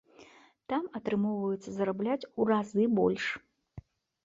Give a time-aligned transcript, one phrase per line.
[0.71, 3.31] Там атрымоўваецца зарабляць у разы больш.